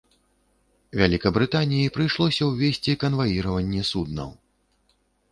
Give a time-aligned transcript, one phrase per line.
[0.99, 4.31] Вялікабрытаніі прыйшлося ўвесці канваіраванне суднаў.